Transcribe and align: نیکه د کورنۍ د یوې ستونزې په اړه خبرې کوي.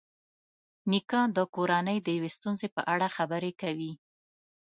نیکه 0.91 1.21
د 1.37 1.37
کورنۍ 1.55 1.97
د 2.03 2.07
یوې 2.17 2.29
ستونزې 2.37 2.67
په 2.75 2.81
اړه 2.93 3.07
خبرې 3.17 3.51
کوي. 3.61 3.93